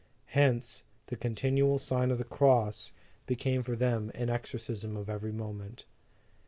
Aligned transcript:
Hence, 0.33 0.81
the 1.05 1.15
continual 1.15 1.77
Sign 1.77 2.09
of 2.09 2.17
the 2.17 2.23
Cross 2.23 2.91
became 3.27 3.61
for 3.61 3.75
them 3.75 4.11
an 4.15 4.31
exorcism 4.31 4.97
of 4.97 5.11
every 5.11 5.31
moment. 5.31 5.85